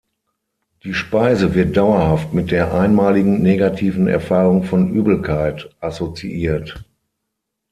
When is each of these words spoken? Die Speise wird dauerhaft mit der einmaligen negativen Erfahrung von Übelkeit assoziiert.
Die 0.83 0.95
Speise 0.95 1.53
wird 1.53 1.77
dauerhaft 1.77 2.33
mit 2.33 2.49
der 2.49 2.73
einmaligen 2.73 3.43
negativen 3.43 4.07
Erfahrung 4.07 4.63
von 4.63 4.89
Übelkeit 4.91 5.69
assoziiert. 5.79 6.83